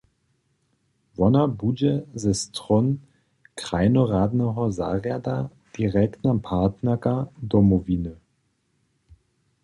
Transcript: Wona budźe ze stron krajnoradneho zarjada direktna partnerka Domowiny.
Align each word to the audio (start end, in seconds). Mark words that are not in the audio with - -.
Wona 1.17 1.43
budźe 1.59 1.93
ze 2.21 2.33
stron 2.41 2.85
krajnoradneho 3.61 4.63
zarjada 4.71 5.49
direktna 5.77 6.31
partnerka 6.49 7.15
Domowiny. 7.51 8.13